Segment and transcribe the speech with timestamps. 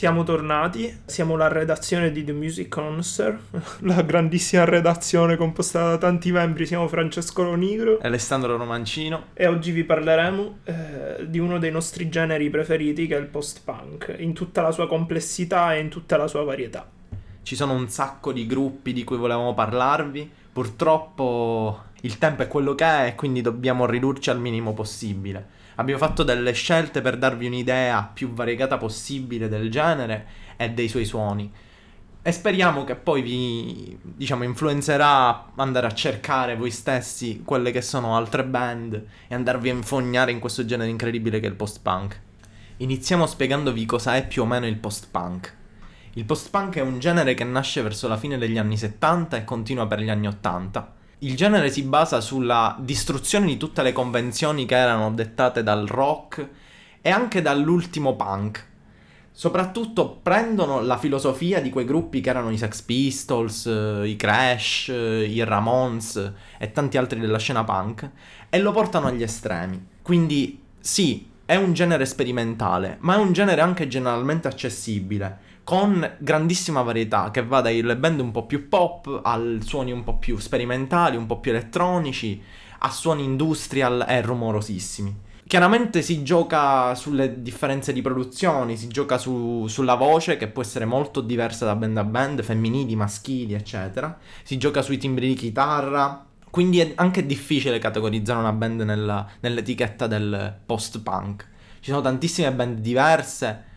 [0.00, 3.38] Siamo tornati, siamo la redazione di The Music Connoisseur,
[3.84, 9.72] la grandissima redazione composta da tanti membri, siamo Francesco Nigro e Alessandro Romancino e oggi
[9.72, 14.62] vi parleremo eh, di uno dei nostri generi preferiti che è il post-punk, in tutta
[14.62, 16.88] la sua complessità e in tutta la sua varietà.
[17.42, 22.74] Ci sono un sacco di gruppi di cui volevamo parlarvi, purtroppo il tempo è quello
[22.74, 25.58] che è e quindi dobbiamo ridurci al minimo possibile.
[25.80, 30.26] Abbiamo fatto delle scelte per darvi un'idea più variegata possibile del genere
[30.56, 31.50] e dei suoi suoni.
[32.20, 38.14] E speriamo che poi vi, diciamo, influenzerà andare a cercare voi stessi quelle che sono
[38.14, 42.20] altre band e andarvi a infognare in questo genere incredibile che è il post-punk.
[42.76, 45.56] Iniziamo spiegandovi cosa è più o meno il post-punk.
[46.12, 49.86] Il post-punk è un genere che nasce verso la fine degli anni 70 e continua
[49.86, 54.76] per gli anni 80 il genere si basa sulla distruzione di tutte le convenzioni che
[54.76, 56.48] erano dettate dal rock
[57.02, 58.68] e anche dall'ultimo punk.
[59.30, 64.88] Soprattutto prendono la filosofia di quei gruppi che erano i Sex Pistols, eh, i Crash,
[64.88, 68.10] eh, i Ramones e tanti altri della scena punk
[68.48, 69.88] e lo portano agli estremi.
[70.02, 76.82] Quindi sì, è un genere sperimentale, ma è un genere anche generalmente accessibile con grandissima
[76.82, 81.16] varietà che va dalle band un po' più pop a suoni un po' più sperimentali,
[81.16, 82.42] un po' più elettronici,
[82.80, 85.16] a suoni industrial e rumorosissimi.
[85.46, 90.86] Chiaramente si gioca sulle differenze di produzioni, si gioca su, sulla voce che può essere
[90.86, 94.18] molto diversa da band a band, femminili, maschili, eccetera.
[94.42, 100.08] Si gioca sui timbri di chitarra, quindi è anche difficile categorizzare una band nella, nell'etichetta
[100.08, 101.46] del post-punk.
[101.78, 103.68] Ci sono tantissime band diverse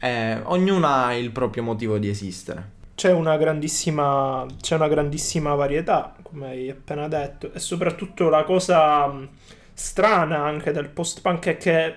[0.00, 2.78] eh, ognuna ha il proprio motivo di esistere.
[2.94, 9.10] C'è una, grandissima, c'è una grandissima varietà, come hai appena detto, e soprattutto la cosa
[9.72, 11.94] strana anche del post-punk è che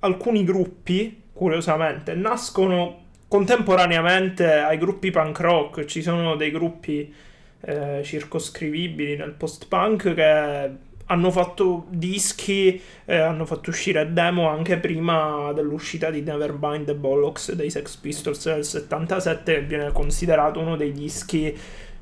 [0.00, 5.84] alcuni gruppi, curiosamente, nascono contemporaneamente ai gruppi punk rock.
[5.86, 7.14] Ci sono dei gruppi
[7.60, 10.70] eh, circoscrivibili nel post-punk che
[11.12, 17.52] hanno fatto dischi, eh, hanno fatto uscire demo anche prima dell'uscita di Nevermind the Bollocks
[17.52, 21.54] dei Sex Pistols del 77, che viene considerato uno dei dischi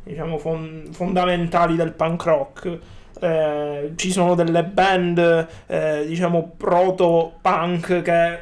[0.02, 2.78] diciamo fon- fondamentali del punk rock.
[3.20, 8.38] Eh, ci sono delle band, eh, diciamo, proto-punk che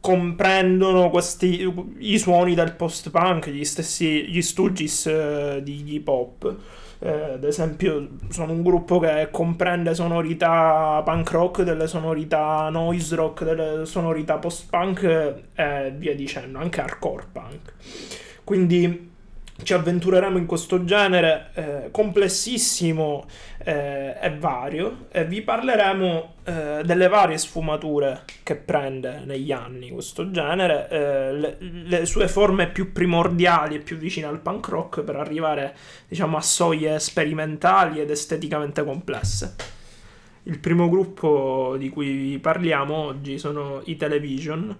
[0.00, 6.56] comprendono questi, i suoni del post-punk, gli stessi gli Stooges eh, di hip hop.
[7.04, 13.42] Eh, ad esempio sono un gruppo che comprende sonorità punk rock, delle sonorità noise rock,
[13.42, 15.02] delle sonorità post punk
[15.54, 17.72] e via dicendo, anche hardcore punk.
[18.44, 19.11] Quindi
[19.62, 23.26] ci avventureremo in questo genere eh, complessissimo
[23.58, 30.30] eh, e vario e vi parleremo eh, delle varie sfumature che prende negli anni questo
[30.30, 35.16] genere, eh, le, le, sue forme più primordiali e più vicine al punk rock per
[35.16, 35.76] arrivare
[36.08, 39.54] diciamo a soglie sperimentali ed esteticamente complesse.
[40.44, 44.76] Il primo gruppo di cui vi parliamo oggi sono i Television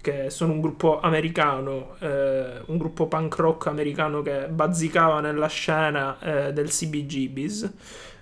[0.00, 6.18] che sono un gruppo americano, eh, un gruppo punk rock americano che bazzicava nella scena
[6.20, 7.72] eh, del CBGBs,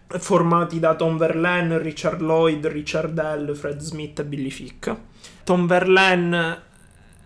[0.07, 4.97] formati da Tom Verlaine, Richard Lloyd, Richard L., Fred Smith e Billy Fick.
[5.45, 6.63] Tom Verlaine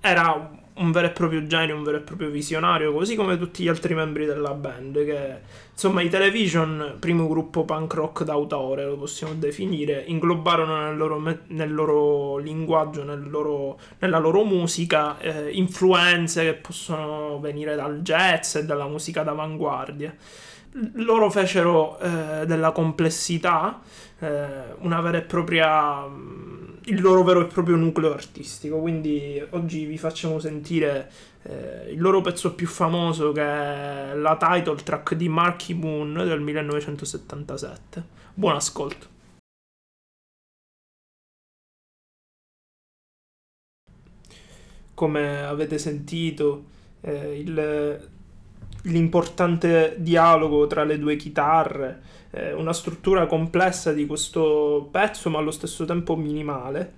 [0.00, 3.68] era un vero e proprio genio, un vero e proprio visionario, così come tutti gli
[3.68, 5.40] altri membri della band, che
[5.70, 11.74] insomma i Television, primo gruppo punk rock d'autore, lo possiamo definire, inglobarono nel loro, nel
[11.74, 18.64] loro linguaggio, nel loro, nella loro musica, eh, influenze che possono venire dal jazz e
[18.64, 20.14] dalla musica d'avanguardia.
[20.94, 23.82] Loro fecero eh, della complessità
[24.20, 24.46] eh,
[24.78, 26.06] una vera e propria
[26.86, 28.80] il loro vero e proprio nucleo artistico.
[28.80, 31.10] Quindi oggi vi facciamo sentire
[31.42, 36.40] eh, il loro pezzo più famoso che è la title track di Marky Moon del
[36.40, 38.04] 1977.
[38.34, 39.10] Buon ascolto.
[44.94, 46.64] Come avete sentito,
[47.00, 48.10] eh, il,
[48.82, 55.50] l'importante dialogo tra le due chitarre, eh, una struttura complessa di questo pezzo ma allo
[55.50, 56.94] stesso tempo minimale.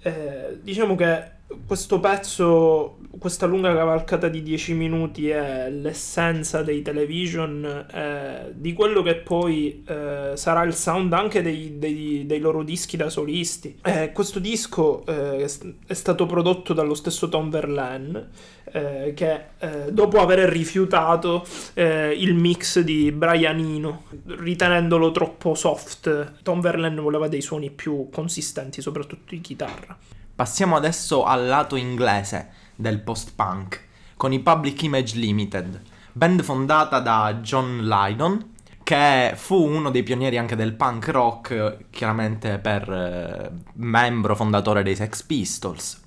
[0.00, 1.36] Eh, diciamo che
[1.66, 9.00] questo pezzo, questa lunga cavalcata di 10 minuti è l'essenza dei television, eh, di quello
[9.00, 13.78] che poi eh, sarà il sound anche dei, dei, dei loro dischi da solisti.
[13.82, 15.48] Eh, questo disco eh,
[15.86, 18.28] è stato prodotto dallo stesso Tom Verlaine,
[18.70, 21.44] eh, che eh, dopo aver rifiutato
[21.74, 28.82] il mix di Brian Eno, ritenendolo troppo soft, Tom Verlaine voleva dei suoni più consistenti,
[28.82, 29.96] soprattutto di chitarra.
[30.38, 33.86] Passiamo adesso al lato inglese del post-punk
[34.16, 35.82] con i Public Image Limited,
[36.12, 38.52] band fondata da John Lydon,
[38.84, 44.94] che fu uno dei pionieri anche del punk rock, chiaramente per eh, membro fondatore dei
[44.94, 46.00] Sex Pistols,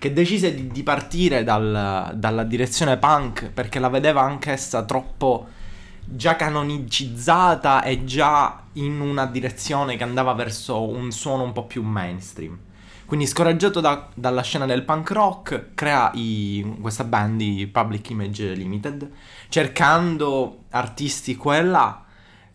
[0.00, 5.46] che decise di, di partire dal, dalla direzione punk perché la vedeva anch'essa troppo
[6.04, 11.84] già canonicizzata e già in una direzione che andava verso un suono un po' più
[11.84, 12.58] mainstream.
[13.06, 18.54] Quindi scoraggiato da, dalla scena del punk rock, crea i, questa band, i Public Image
[18.54, 19.10] Limited,
[19.48, 22.04] cercando artisti qua e là,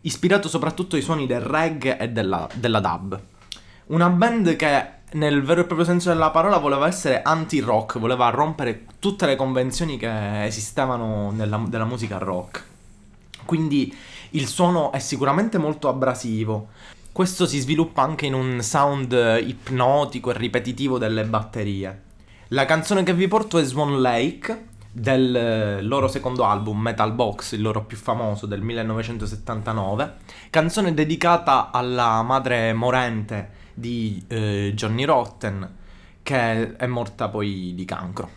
[0.02, 3.20] ispirato soprattutto ai suoni del reggae e della, della dub.
[3.88, 8.86] Una band che nel vero e proprio senso della parola voleva essere anti-rock, voleva rompere
[9.00, 12.66] tutte le convenzioni che esistevano nella, nella musica rock.
[13.46, 13.94] Quindi
[14.32, 16.70] il suono è sicuramente molto abrasivo.
[17.14, 19.12] Questo si sviluppa anche in un sound
[19.46, 22.04] ipnotico e ripetitivo delle batterie.
[22.50, 27.62] La canzone che vi porto è Swan Lake del loro secondo album Metal Box, il
[27.62, 30.16] loro più famoso del 1979,
[30.50, 35.80] canzone dedicata alla madre morente di eh, Johnny Rotten
[36.24, 38.30] che è morta poi di cancro.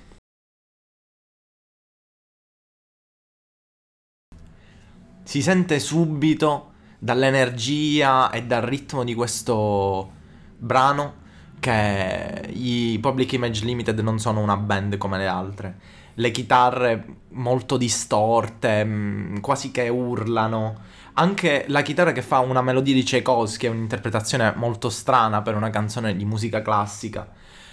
[5.23, 10.11] Si sente subito dall'energia e dal ritmo di questo
[10.56, 11.23] brano
[11.61, 15.79] che i Public Image Limited non sono una band come le altre.
[16.14, 20.76] Le chitarre molto distorte, mm, quasi che urlano.
[21.14, 25.70] Anche la chitarra che fa una melodia di Tchaikovsky è un'interpretazione molto strana per una
[25.70, 27.26] canzone di musica classica.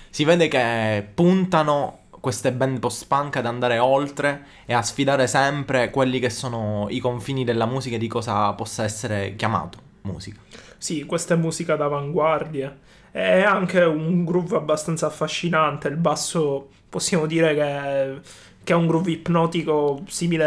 [0.09, 6.19] Si vede che puntano queste band post-punk ad andare oltre e a sfidare sempre quelli
[6.19, 10.39] che sono i confini della musica e di cosa possa essere chiamato musica.
[10.77, 12.77] Sì, questa è musica d'avanguardia.
[13.11, 15.89] È anche un groove abbastanza affascinante.
[15.89, 18.21] Il basso possiamo dire che,
[18.63, 20.45] che è un groove ipnotico simile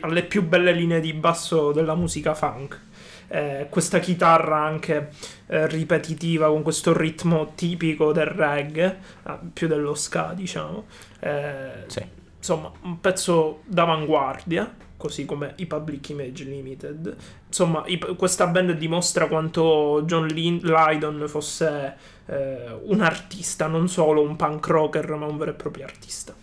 [0.00, 2.88] alle più belle linee di basso della musica funk
[3.30, 5.10] eh, questa chitarra anche
[5.46, 10.86] eh, ripetitiva con questo ritmo tipico del reggae, eh, più dello ska diciamo.
[11.20, 12.04] Eh, sì.
[12.36, 17.16] Insomma, un pezzo d'avanguardia, così come i Public Image Limited.
[17.46, 21.96] Insomma, i, questa band dimostra quanto John Lin- Lydon fosse
[22.26, 26.34] eh, un artista, non solo un punk rocker, ma un vero e proprio artista.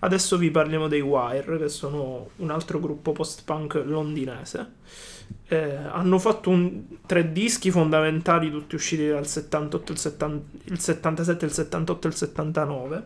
[0.00, 4.72] Adesso vi parliamo dei Wire, che sono un altro gruppo post-punk londinese
[5.48, 11.44] eh, hanno fatto un, tre dischi fondamentali, tutti usciti dal 78, il, 70, il 77,
[11.44, 13.02] il 78 e il 79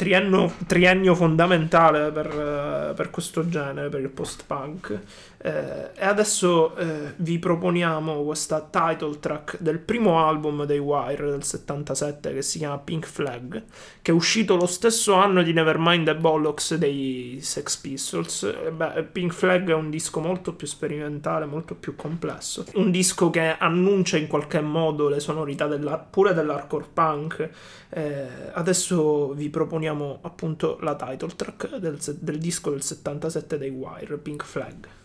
[0.00, 4.98] triennio, triennio fondamentale per, per, questo genere, per il post-punk.
[5.42, 11.42] Eh, e adesso eh, vi proponiamo questa title track del primo album dei Wire del
[11.42, 13.62] 77 che si chiama Pink Flag,
[14.02, 18.70] che è uscito lo stesso anno di Nevermind the Bollocks dei Sex Pistols.
[18.70, 22.66] Beh, Pink Flag è un disco molto più sperimentale, molto più complesso.
[22.74, 27.48] Un disco che annuncia in qualche modo le sonorità della, pure dell'hardcore punk.
[27.88, 34.18] Eh, adesso vi proponiamo appunto la title track del, del disco del 77 dei Wire,
[34.18, 34.98] Pink Flag.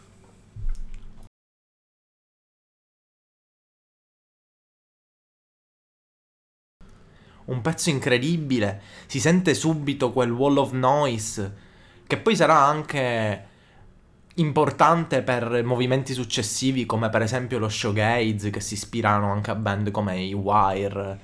[7.46, 11.54] Un pezzo incredibile, si sente subito quel wall of noise,
[12.08, 13.54] che poi sarà anche
[14.36, 19.92] importante per movimenti successivi come per esempio lo showgaze che si ispirano anche a band
[19.92, 21.20] come i Wire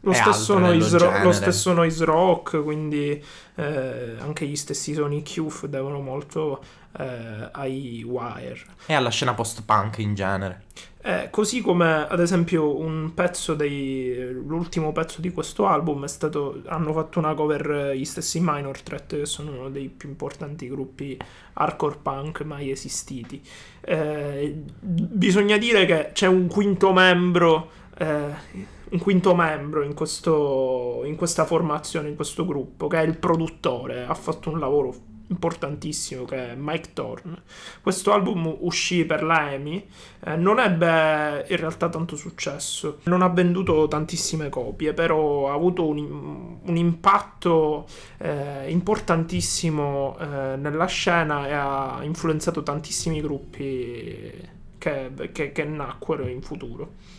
[0.00, 3.22] lo stesso, noise ro- lo stesso, noise rock, quindi
[3.56, 6.62] eh, anche gli stessi Sonic Youth devono molto
[6.98, 8.60] eh, ai Wire.
[8.86, 10.64] E alla scena post-punk in genere.
[11.02, 16.60] Eh, così come ad esempio un pezzo dei l'ultimo pezzo di questo album è stato
[16.66, 21.16] hanno fatto una cover gli stessi Minor Threat che sono uno dei più importanti gruppi
[21.54, 23.40] hardcore punk mai esistiti.
[23.80, 31.16] Eh, bisogna dire che c'è un quinto membro eh, un quinto membro in, questo, in
[31.16, 36.50] questa formazione, in questo gruppo, che è il produttore, ha fatto un lavoro importantissimo che
[36.50, 37.42] è Mike Thorne.
[37.80, 39.88] Questo album uscì per la EMI,
[40.24, 45.86] eh, non ebbe in realtà tanto successo, non ha venduto tantissime copie, però ha avuto
[45.86, 47.86] un, un impatto
[48.18, 56.42] eh, importantissimo eh, nella scena e ha influenzato tantissimi gruppi che, che, che nacquero in
[56.42, 57.18] futuro.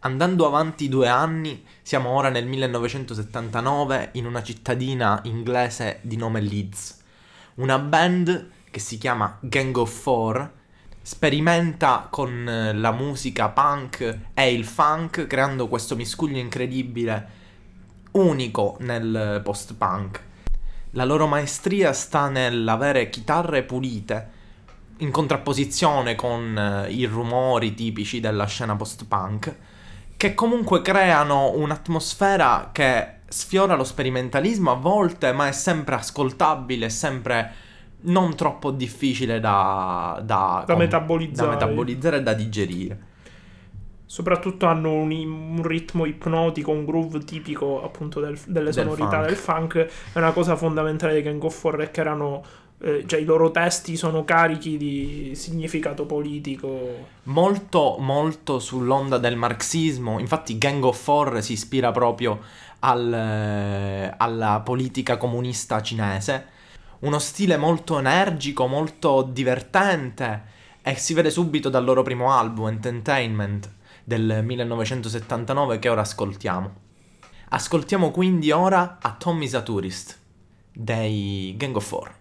[0.00, 6.98] Andando avanti due anni, siamo ora nel 1979 in una cittadina inglese di nome Leeds.
[7.54, 10.52] Una band che si chiama Gang of Four
[11.02, 17.28] sperimenta con eh, la musica punk e il funk creando questo miscuglio incredibile
[18.12, 20.22] unico nel post-punk.
[20.92, 24.30] La loro maestria sta nell'avere chitarre pulite,
[24.98, 29.56] in contrapposizione con eh, i rumori tipici della scena post-punk,
[30.18, 36.88] che comunque creano un'atmosfera che sfiora lo sperimentalismo a volte, ma è sempre ascoltabile, è
[36.88, 37.52] sempre
[38.00, 41.50] non troppo difficile da, da, da, metabolizzare.
[41.50, 42.98] da metabolizzare e da digerire.
[44.06, 49.74] Soprattutto hanno un, un, ritmo ipnotico, un groove tipico appunto del, delle sonorità del funk.
[49.74, 50.12] del funk.
[50.14, 52.42] È una cosa fondamentale di Gang of Four è che erano
[52.80, 57.06] eh, cioè i loro testi sono carichi di significato politico.
[57.24, 60.18] Molto, molto sull'onda del marxismo.
[60.18, 62.40] Infatti, Gang of Four si ispira proprio
[62.80, 66.56] al, eh, alla politica comunista cinese
[67.00, 73.70] uno stile molto energico, molto divertente e si vede subito dal loro primo album, Entertainment,
[74.02, 76.86] del 1979 che ora ascoltiamo.
[77.50, 80.18] Ascoltiamo quindi ora a Tommy's a Tourist
[80.72, 82.17] dei Gang of Four.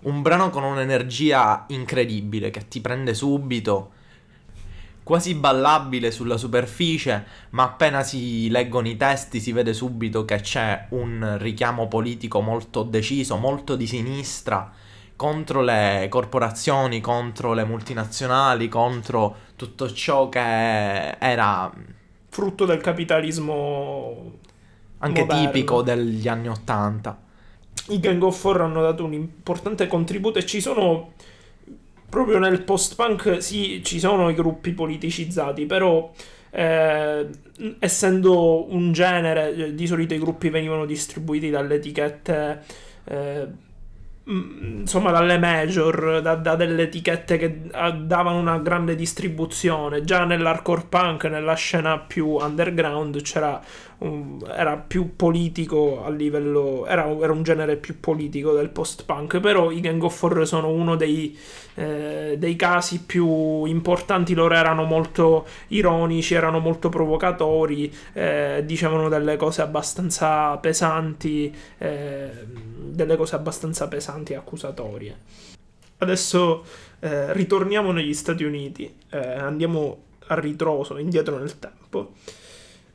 [0.00, 3.92] Un brano con un'energia incredibile che ti prende subito
[5.08, 10.88] quasi ballabile sulla superficie, ma appena si leggono i testi si vede subito che c'è
[10.90, 14.70] un richiamo politico molto deciso, molto di sinistra,
[15.16, 21.72] contro le corporazioni, contro le multinazionali, contro tutto ciò che era
[22.28, 24.32] frutto del capitalismo
[24.98, 25.50] anche moderno.
[25.50, 27.18] tipico degli anni Ottanta.
[27.88, 31.12] I Gang of Four hanno dato un importante contributo e ci sono
[32.08, 36.10] proprio nel post-punk sì, ci sono i gruppi politicizzati, però
[36.50, 37.28] eh,
[37.78, 42.62] essendo un genere, eh, di solito i gruppi venivano distribuiti dalle etichette
[43.04, 43.46] eh,
[44.28, 47.60] insomma dalle major, da, da, delle etichette che
[48.02, 50.04] davano una grande distribuzione.
[50.04, 53.60] Già nell'hardcore punk, nella scena più underground, c'era
[53.98, 56.86] un, era più politico a livello.
[56.86, 59.40] Era, era, un genere più politico del post-punk.
[59.40, 61.36] Però i Gang of Four sono uno dei,
[61.74, 64.34] eh, dei casi più importanti.
[64.34, 71.54] Loro erano molto ironici, erano molto provocatori, eh, dicevano delle cose abbastanza pesanti.
[71.78, 72.30] Eh,
[72.98, 75.16] delle cose abbastanza pesanti e accusatorie.
[75.98, 76.64] Adesso
[76.98, 82.14] eh, ritorniamo negli Stati Uniti, eh, andiamo a ritroso, indietro nel tempo.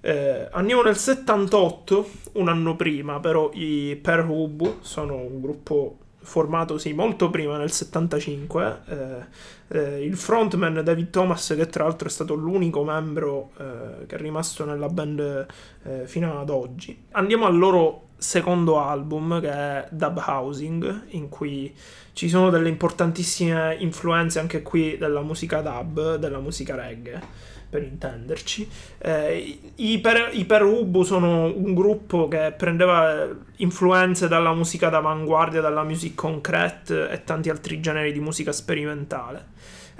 [0.02, 6.94] Eh, andiamo nel 78, un anno prima, però i Per Hubu sono un gruppo formatosi
[6.94, 8.82] molto prima, nel 75.
[8.86, 14.16] Eh, eh, il frontman David Thomas, che tra l'altro è stato l'unico membro eh, che
[14.16, 15.48] è rimasto nella band
[15.84, 17.06] eh, fino ad oggi.
[17.12, 21.74] Andiamo al loro secondo album, che è Dub Housing, in cui
[22.14, 28.70] ci sono delle importantissime influenze anche qui della musica dub, della musica reggae per intenderci.
[29.00, 33.28] Eh, i, per, Perubu sono un gruppo che prendeva
[33.58, 39.48] influenze dalla musica d'avanguardia, dalla music concrete e tanti altri generi di musica sperimentale.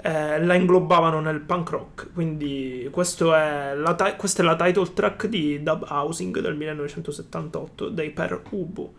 [0.00, 2.88] Eh, la inglobavano nel punk rock, quindi
[3.34, 8.94] è la, questa è la title track di Dub Housing del 1978 dei Per Ubu.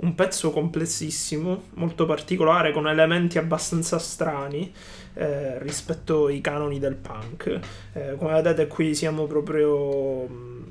[0.00, 4.72] Un pezzo complessissimo, molto particolare, con elementi abbastanza strani
[5.14, 7.60] eh, rispetto ai canoni del punk.
[7.92, 10.62] Eh, come vedete qui siamo proprio mh, mm,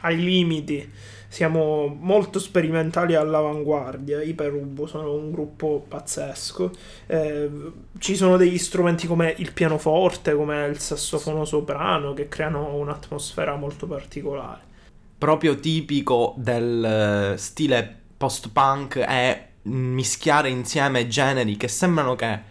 [0.00, 0.90] ai limiti,
[1.28, 4.20] siamo molto sperimentali all'avanguardia.
[4.20, 6.70] I Perubo sono un gruppo pazzesco.
[7.06, 7.50] Eh,
[7.98, 13.86] ci sono degli strumenti come il pianoforte, come il sassofono soprano, che creano un'atmosfera molto
[13.86, 14.70] particolare.
[15.16, 22.50] Proprio tipico del stile post-punk è mischiare insieme generi che sembrano che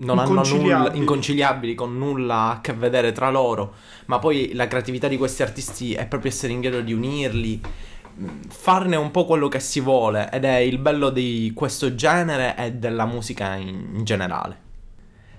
[0.00, 3.74] non hanno nulla inconciliabili con nulla a che vedere tra loro,
[4.04, 7.58] ma poi la creatività di questi artisti è proprio essere in grado di unirli,
[8.48, 12.72] farne un po' quello che si vuole ed è il bello di questo genere e
[12.72, 14.66] della musica in, in generale.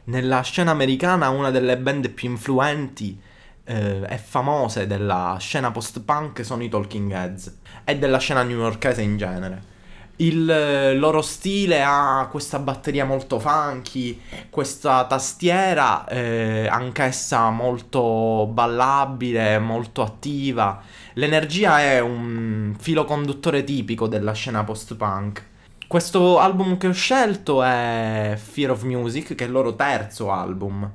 [0.05, 3.21] Nella scena americana una delle band più influenti
[3.69, 9.15] eh, e famose della scena post-punk sono i Talking Heads e della scena newyorkese in
[9.15, 9.77] genere.
[10.17, 19.59] Il eh, loro stile ha questa batteria molto funky, questa tastiera eh, anch'essa molto ballabile,
[19.59, 20.81] molto attiva.
[21.13, 25.45] L'energia è un filo conduttore tipico della scena post-punk.
[25.87, 30.91] Questo album che ho scelto è Fear of Music, che è il loro terzo album.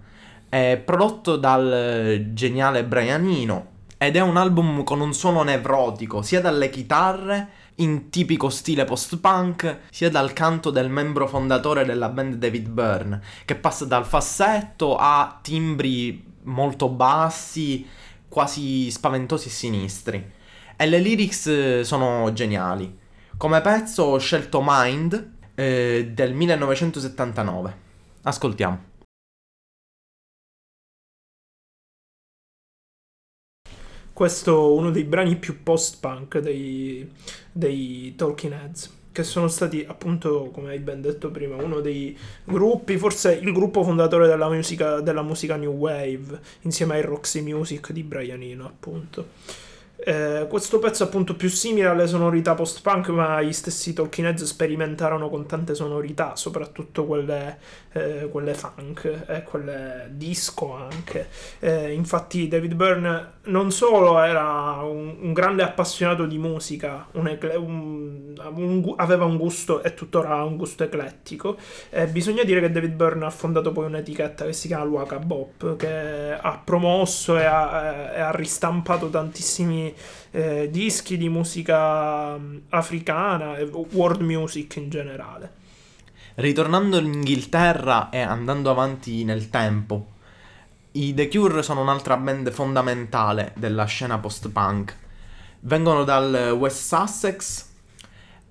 [0.54, 3.66] È prodotto dal geniale Brian Eno
[3.98, 9.80] ed è un album con un suono nevrotico sia dalle chitarre in tipico stile post-punk,
[9.90, 15.40] sia dal canto del membro fondatore della band David Byrne, che passa dal fassetto a
[15.42, 17.84] timbri molto bassi,
[18.28, 20.32] quasi spaventosi e sinistri.
[20.76, 22.96] E le lyrics eh, sono geniali.
[23.36, 27.76] Come pezzo ho scelto Mind eh, del 1979.
[28.22, 28.92] Ascoltiamo.
[34.14, 37.10] Questo è uno dei brani più post-punk dei,
[37.50, 42.96] dei Talking Heads, che sono stati appunto, come hai ben detto prima, uno dei gruppi,
[42.96, 48.04] forse il gruppo fondatore della musica, della musica New Wave, insieme ai Roxy Music di
[48.04, 49.30] Brian Eno, appunto.
[49.96, 54.44] Eh, questo pezzo è appunto più simile alle sonorità post-punk, ma gli stessi Talking Heads
[54.44, 57.58] sperimentarono con tante sonorità, soprattutto quelle,
[57.92, 61.28] eh, quelle funk e quelle disco anche.
[61.60, 67.32] Eh, infatti David Byrne non solo era un, un grande appassionato di musica, un
[68.44, 71.56] un, aveva un gusto e tuttora ha un gusto eclettico,
[72.10, 76.32] bisogna dire che David Byrne ha fondato poi un'etichetta che si chiama Luaka Bop, che
[76.32, 79.83] ha promosso e ha, e ha ristampato tantissimi
[80.30, 85.52] eh, dischi di musica mm, africana e world music in generale.
[86.36, 90.12] Ritornando in Inghilterra e andando avanti nel tempo,
[90.92, 94.96] i The Cure sono un'altra band fondamentale della scena post-punk.
[95.60, 97.66] Vengono dal West Sussex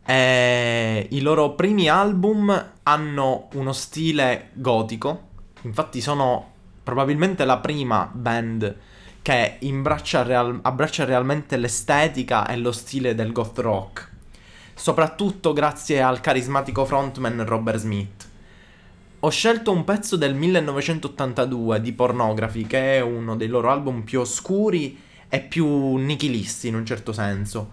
[0.06, 5.30] e i loro primi album hanno uno stile gotico.
[5.62, 6.52] Infatti sono
[6.84, 8.76] probabilmente la prima band
[9.24, 9.58] che
[10.24, 14.12] real- abbraccia realmente l'estetica e lo stile del goth rock,
[14.76, 18.28] soprattutto grazie al carismatico frontman Robert Smith.
[19.22, 24.20] Ho scelto un pezzo del 1982 di Pornography, che è uno dei loro album più
[24.20, 25.00] oscuri
[25.30, 27.72] e più nichilisti in un certo senso.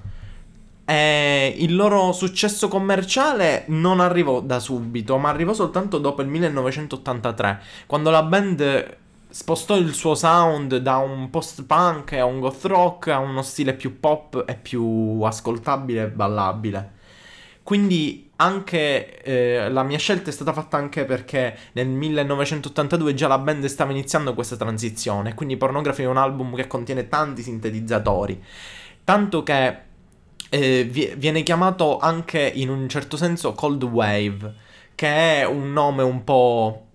[0.85, 7.61] E il loro successo commerciale non arrivò da subito, ma arrivò soltanto dopo il 1983,
[7.87, 8.99] quando la band
[9.31, 14.01] spostò il suo sound da un post-punk a un goth rock a uno stile più
[14.01, 16.99] pop e più ascoltabile e ballabile.
[17.63, 23.39] Quindi anche eh, la mia scelta è stata fatta anche perché nel 1982 già la
[23.39, 28.43] band stava iniziando questa transizione, quindi Pornography è un album che contiene tanti sintetizzatori,
[29.05, 29.79] tanto che
[30.49, 34.55] eh, viene chiamato anche in un certo senso Cold Wave,
[34.95, 36.87] che è un nome un po'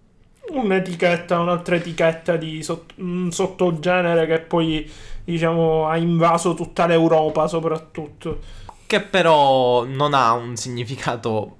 [0.51, 4.89] un'etichetta, un'altra etichetta di sott- un sottogenere che poi
[5.23, 8.39] diciamo ha invaso tutta l'Europa soprattutto.
[8.85, 11.57] Che però non ha un significato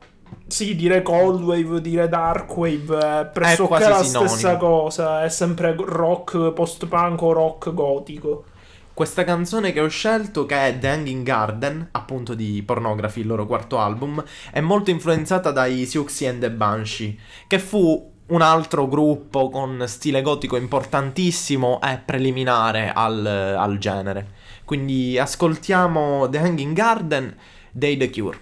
[0.47, 4.29] sì, dire cold wave, dire dark wave è pressoché è la sinonimo.
[4.29, 8.45] stessa cosa, è sempre rock post-punk o rock gotico.
[8.93, 13.45] Questa canzone che ho scelto, che è The Hanging Garden, appunto di Pornography, il loro
[13.45, 17.17] quarto album, è molto influenzata dai Siouxsie and the Banshee,
[17.47, 24.33] che fu un altro gruppo con stile gotico importantissimo è preliminare al, al genere.
[24.65, 27.37] Quindi ascoltiamo The Hanging Garden
[27.71, 28.39] dei The Cure.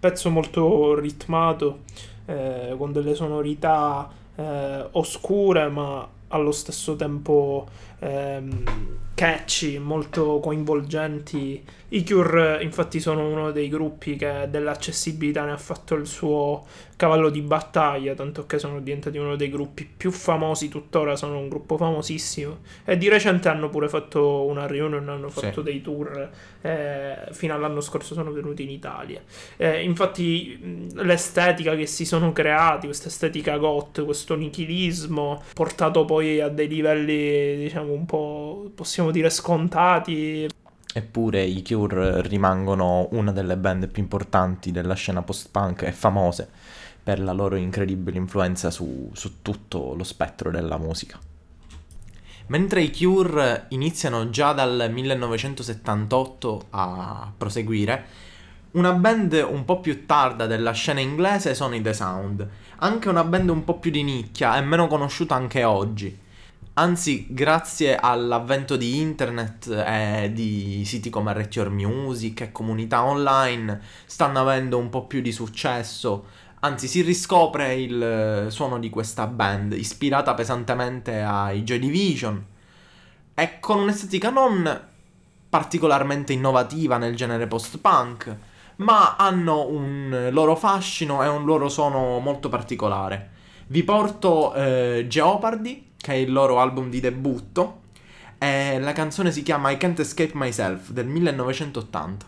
[0.00, 1.82] Pezzo molto ritmato,
[2.26, 7.68] eh, con delle sonorità eh, oscure ma allo stesso tempo
[8.02, 8.64] ehm,
[9.14, 11.62] catchy, molto coinvolgenti.
[11.88, 16.64] I Cure infatti sono uno dei gruppi che dell'accessibilità ne ha fatto il suo
[16.96, 21.48] cavallo di battaglia, tanto che sono diventati uno dei gruppi più famosi tuttora, sono un
[21.48, 25.62] gruppo famosissimo e di recente hanno pure fatto una reunion, hanno fatto sì.
[25.62, 29.20] dei tour, eh, fino all'anno scorso sono venuti in Italia.
[29.56, 36.48] Eh, infatti l'estetica che si sono creati, questa estetica goth, questo nichilismo, portato poi a
[36.48, 40.48] dei livelli diciamo un po' possiamo dire scontati.
[40.94, 46.48] Eppure i Cure rimangono una delle band più importanti della scena post-punk e famose
[47.02, 51.18] per la loro incredibile influenza su, su tutto lo spettro della musica.
[52.46, 58.04] Mentre i Cure iniziano già dal 1978 a proseguire,
[58.72, 63.24] una band un po' più tarda della scena inglese sono i The Sound, anche una
[63.24, 66.18] band un po' più di nicchia e meno conosciuta anche oggi.
[66.74, 74.40] Anzi, grazie all'avvento di internet e di siti come Your Music e comunità online, stanno
[74.40, 76.24] avendo un po' più di successo
[76.64, 82.46] Anzi, si riscopre il eh, suono di questa band, ispirata pesantemente ai Joy Division,
[83.34, 84.88] e con un'estetica non
[85.48, 88.36] particolarmente innovativa nel genere post-punk,
[88.76, 93.30] ma hanno un loro fascino e un loro suono molto particolare.
[93.66, 97.80] Vi porto eh, Jeopardy, che è il loro album di debutto,
[98.38, 102.26] e la canzone si chiama I Can't Escape Myself del 1980.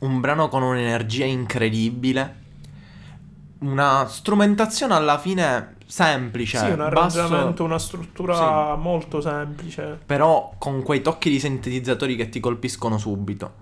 [0.00, 2.40] Un brano con un'energia incredibile,
[3.60, 10.00] una strumentazione alla fine semplice, sì, un basso- arrangiamento, una struttura molto semplice.
[10.04, 13.61] però con quei tocchi di sintetizzatori che ti colpiscono subito.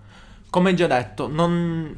[0.50, 1.94] Come già detto, non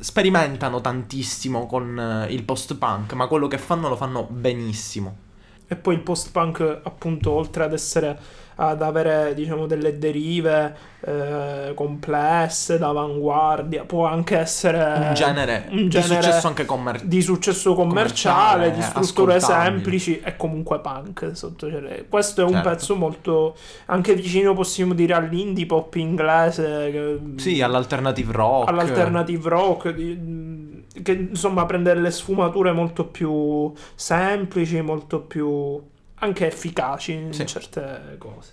[0.00, 5.23] sperimentano tantissimo con eh, il post-punk, ma quello che fanno lo fanno benissimo.
[5.66, 12.78] E poi il post-punk, appunto, oltre ad essere ad avere, diciamo, delle derive eh, complesse,
[12.78, 17.08] d'avanguardia, può anche essere Un genere, un di genere successo anche commerciale.
[17.08, 22.52] di successo commerciale, Commerciale, di strutture semplici e comunque punk sotto cioè, Questo è un
[22.52, 22.68] Certo.
[22.68, 26.90] pezzo molto anche vicino, possiamo dire, all'indie pop inglese.
[26.92, 28.68] Che, Sì, all'alternative rock.
[28.68, 35.82] all'alternative rock di- che insomma prende delle sfumature molto più semplici, molto più
[36.16, 37.46] anche efficaci in Sì.
[37.46, 38.52] certe cose.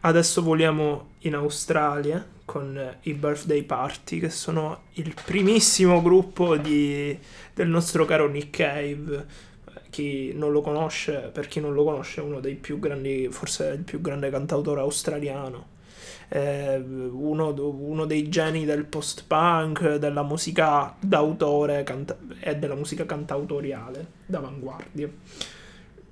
[0.00, 7.18] Adesso voliamo in Australia con i Birthday Party, che sono il primissimo gruppo di-
[7.52, 9.26] del nostro caro Nick Cave.
[9.90, 13.68] Chi non lo conosce, per chi non lo conosce, è uno dei più grandi, forse
[13.76, 15.76] il più grande cantautore australiano.
[16.30, 24.06] Eh, uno, uno dei geni del post-punk, della musica d'autore canta- e della musica cantautoriale
[24.26, 25.08] d'avanguardia.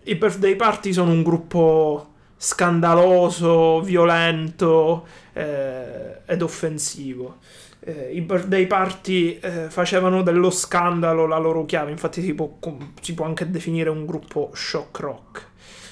[0.05, 7.39] I Birthday Party sono un gruppo scandaloso, violento eh, ed offensivo.
[7.81, 12.57] Eh, I Birthday Party eh, facevano dello scandalo la loro chiave, infatti si può,
[13.01, 15.47] si può anche definire un gruppo shock rock.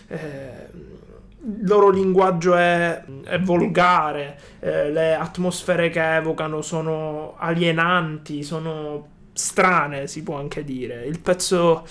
[0.08, 1.02] Eh,
[1.44, 10.06] il loro linguaggio è, è volgare, eh, le atmosfere che evocano sono alienanti, sono strane,
[10.06, 11.04] si può anche dire.
[11.04, 11.84] Il pezzo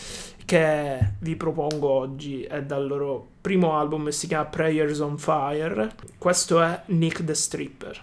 [0.45, 5.93] che vi propongo oggi è dal loro primo album si chiama Prayers on Fire.
[6.17, 8.01] Questo è Nick the Stripper.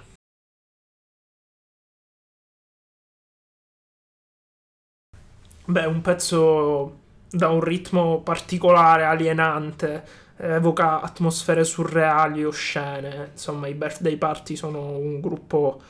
[5.65, 6.99] Beh, un pezzo
[7.31, 10.05] da un ritmo particolare, alienante,
[10.41, 13.31] evoca atmosfere surreali, oscene.
[13.33, 15.81] Insomma, i Birthday Party sono un gruppo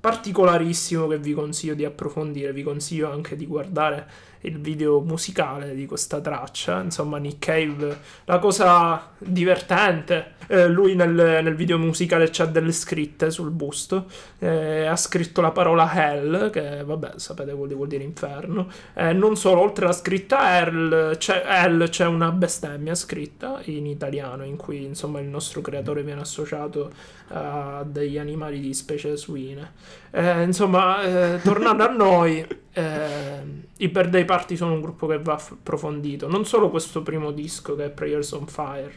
[0.00, 2.52] particolarissimo che vi consiglio di approfondire.
[2.52, 4.08] Vi consiglio anche di guardare
[4.42, 6.80] il video musicale di questa traccia.
[6.80, 13.30] Insomma, Nick Cave, la cosa divertente, eh, lui nel, nel video musicale c'ha delle scritte
[13.30, 14.06] sul busto,
[14.38, 18.68] eh, ha scritto la parola hell, che vabbè, sapete vuol, vuol dire inferno.
[18.94, 24.44] Eh, non solo, oltre alla scritta hell c'è, hell, c'è una bestemmia scritta in italiano,
[24.44, 26.90] in cui insomma il nostro creatore viene associato
[27.28, 29.72] a degli animali di specie suine.
[30.10, 35.34] Eh, insomma, eh, tornando a noi, eh, i Birthday Party sono un gruppo che va
[35.34, 36.28] approfondito.
[36.28, 38.92] Non solo questo primo disco che è Prayers on Fire,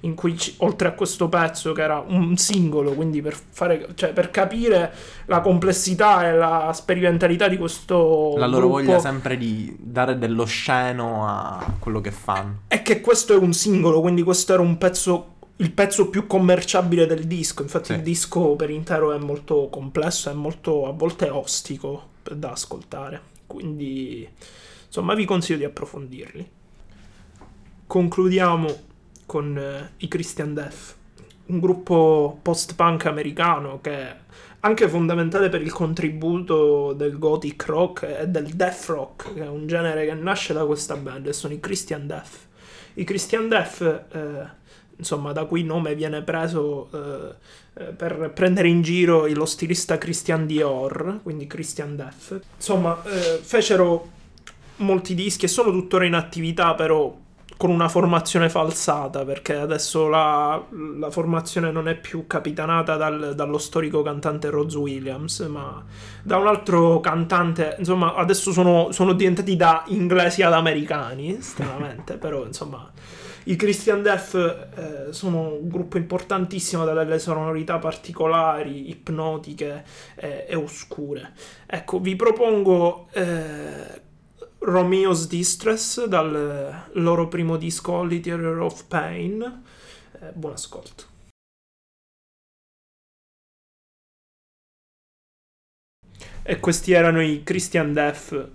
[0.00, 4.12] in cui ci- oltre a questo pezzo che era un singolo, quindi per, fare, cioè,
[4.12, 4.92] per capire
[5.26, 10.44] la complessità e la sperimentalità di questo La loro gruppo, voglia sempre di dare dello
[10.44, 12.60] sceno a quello che fanno.
[12.68, 17.04] è che questo è un singolo, quindi questo era un pezzo il pezzo più commerciabile
[17.06, 17.62] del disco.
[17.62, 17.92] Infatti, Sì.
[17.94, 23.20] il disco per intero è molto complesso, è molto a volte ostico da ascoltare.
[23.48, 24.28] Quindi,
[24.86, 26.50] insomma, vi consiglio di approfondirli.
[27.88, 28.86] Concludiamo
[29.26, 30.96] con eh, i Christian Death,
[31.46, 34.16] un gruppo post-punk americano che è
[34.60, 39.66] anche fondamentale per il contributo del gothic rock e del death rock, che è un
[39.66, 42.46] genere che nasce da questa band, e sono i Christian Death.
[42.94, 44.46] I Christian Death, eh,
[44.98, 50.46] insomma, da cui nome viene preso eh, eh, per prendere in giro lo stilista Christian
[50.46, 52.40] Dior, quindi Christian Death.
[52.56, 54.16] Insomma, eh, fecero
[54.76, 57.16] molti dischi e sono tuttora in attività, però
[57.56, 60.62] con una formazione falsata, perché adesso la,
[60.98, 65.84] la formazione non è più capitanata dal- dallo storico cantante Rose Williams, ma
[66.22, 72.46] da un altro cantante, insomma, adesso sono, sono diventati da inglesi ad americani, stranamente, però
[72.46, 72.88] insomma,
[73.48, 79.84] i Christian Death eh, sono un gruppo importantissimo dalle sonorità particolari, ipnotiche
[80.16, 81.32] eh, e oscure.
[81.66, 84.02] Ecco, vi propongo eh,
[84.58, 89.62] Romeo's Distress dal loro primo disco Literal of Pain.
[90.20, 91.16] Eh, buon ascolto.
[96.42, 98.48] E questi erano i Christian Death,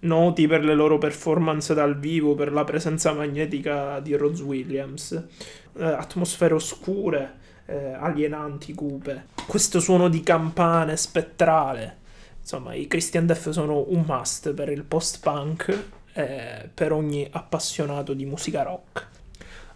[0.00, 5.12] noti per le loro performance dal vivo, per la presenza magnetica di Rose Williams.
[5.12, 9.26] Eh, atmosfere oscure, eh, alienanti, cupe.
[9.46, 11.96] Questo suono di campane spettrale.
[12.40, 15.84] Insomma, i Christian Death sono un must per il post-punk
[16.14, 19.06] eh, per ogni appassionato di musica rock.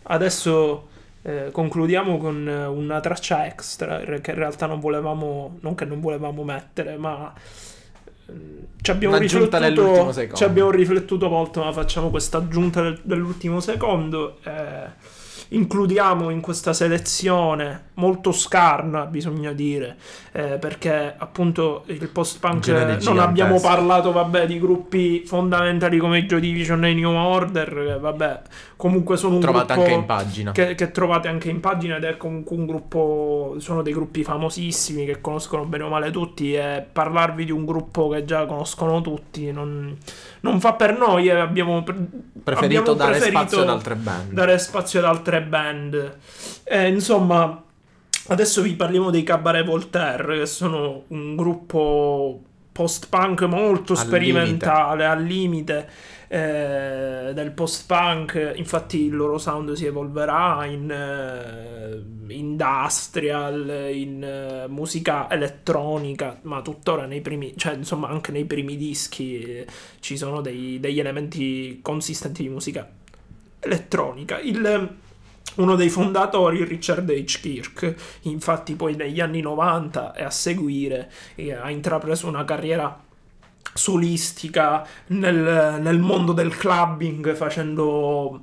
[0.04, 0.88] Adesso
[1.22, 6.42] eh, concludiamo con una traccia extra che in realtà non volevamo, non che non volevamo
[6.42, 7.32] mettere, ma
[8.82, 14.38] ci abbiamo, riflettuto, ci abbiamo riflettuto molto, ma facciamo questa aggiunta del, dell'ultimo secondo.
[14.42, 19.96] Eh, includiamo in questa selezione molto scarna, bisogna dire,
[20.34, 22.68] eh, perché appunto il post-punk
[23.02, 28.40] non abbiamo parlato, vabbè, di gruppi fondamentali come Joy Division e New Order, vabbè,
[28.76, 30.52] comunque sono un trovate gruppo anche in pagina.
[30.52, 35.04] Che, che, trovate anche in pagina ed è comunque un gruppo, sono dei gruppi famosissimi
[35.04, 39.52] che conoscono bene o male tutti e parlarvi di un gruppo che già conoscono tutti
[39.52, 39.96] non,
[40.40, 44.32] non fa per noi e abbiamo preferito abbiamo dare preferito spazio ad altre band.
[44.32, 46.16] Dare spazio ad altre band.
[46.64, 47.62] Eh, insomma,
[48.28, 55.04] adesso vi parliamo dei Cabaret Voltaire, che sono un gruppo post-punk molto al sperimentale, limite.
[55.04, 55.88] al limite
[56.28, 58.54] eh, del post-punk.
[58.56, 67.04] Infatti il loro sound si evolverà in eh, industrial, in eh, musica elettronica, ma tuttora
[67.04, 69.66] nei primi, cioè insomma anche nei primi dischi eh,
[70.00, 72.88] ci sono dei, degli elementi consistenti di musica
[73.60, 74.40] elettronica.
[74.40, 75.00] Il,
[75.56, 77.40] uno dei fondatori, Richard H.
[77.40, 82.98] Kirk, infatti poi negli anni 90 e a seguire eh, ha intrapreso una carriera
[83.74, 88.40] solistica nel, nel mondo del clubbing facendo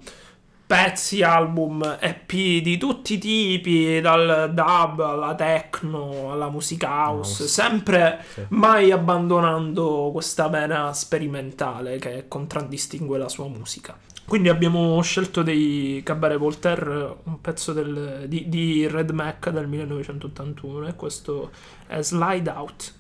[0.70, 8.24] pezzi, album, EP di tutti i tipi, dal dub alla techno alla musica house, sempre
[8.32, 8.46] sì.
[8.50, 13.98] mai abbandonando questa vena sperimentale che contraddistingue la sua musica.
[14.30, 20.88] Quindi abbiamo scelto dei Cabaret Voltaire, un pezzo del, di, di Red Mac del 1981
[20.88, 21.50] e questo
[21.88, 23.00] è Slide Out.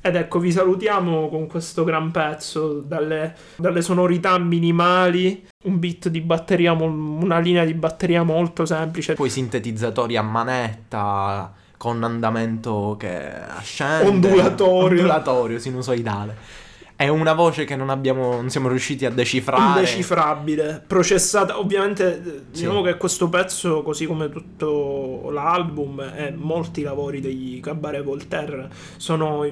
[0.00, 6.20] Ed ecco, vi salutiamo con questo gran pezzo, dalle, dalle sonorità minimali, un beat di
[6.20, 9.14] batteria, una linea di batteria molto semplice.
[9.14, 14.06] Poi sintetizzatori a manetta, con andamento che ascende.
[14.08, 14.98] Ondulatorio.
[14.98, 16.66] Ondulatorio, sinusoidale.
[16.94, 19.78] È una voce che non abbiamo, non siamo riusciti a decifrare.
[19.80, 21.58] Indecifrabile, processata.
[21.58, 22.90] Ovviamente, diciamo sì.
[22.90, 29.46] che questo pezzo, così come tutto l'album e molti lavori degli Cabaret Voltaire, sono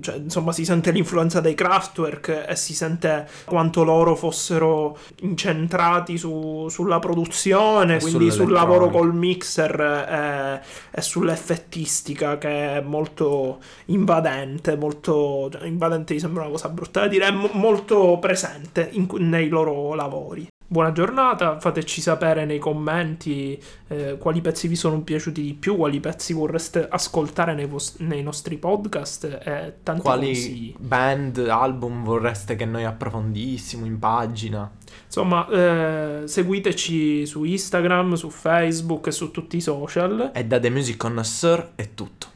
[0.00, 6.68] cioè, insomma, si sente l'influenza dei Kraftwerk e si sente quanto loro fossero incentrati su,
[6.68, 14.76] sulla produzione, e quindi sul lavoro col mixer e, e, sull'effettistica che è molto invadente,
[14.76, 19.08] molto cioè, invadente mi sembra una cosa brutta da dire, è mo- molto presente in,
[19.18, 25.42] nei loro lavori buona giornata, fateci sapere nei commenti eh, quali pezzi vi sono piaciuti
[25.42, 30.74] di più, quali pezzi vorreste ascoltare nei, vos- nei nostri podcast e tanti quali consigli.
[30.78, 34.70] band, album vorreste che noi approfondissimo in pagina.
[35.06, 40.30] Insomma, eh, seguiteci su Instagram, su Facebook e su tutti i social.
[40.32, 42.29] E da The Music Connoisseur è tutto.